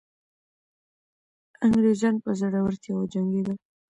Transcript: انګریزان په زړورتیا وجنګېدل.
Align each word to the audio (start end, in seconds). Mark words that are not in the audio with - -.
انګریزان 1.65 2.15
په 2.23 2.29
زړورتیا 2.39 2.93
وجنګېدل. 2.95 3.57